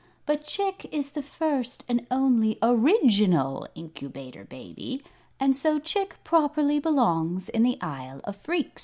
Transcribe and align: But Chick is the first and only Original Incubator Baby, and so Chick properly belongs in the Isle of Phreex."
But 0.25 0.43
Chick 0.47 0.87
is 0.91 1.11
the 1.11 1.21
first 1.21 1.83
and 1.87 2.07
only 2.09 2.57
Original 2.63 3.67
Incubator 3.75 4.43
Baby, 4.43 5.03
and 5.39 5.55
so 5.55 5.77
Chick 5.77 6.15
properly 6.23 6.79
belongs 6.79 7.49
in 7.49 7.61
the 7.61 7.79
Isle 7.81 8.19
of 8.23 8.35
Phreex." 8.35 8.79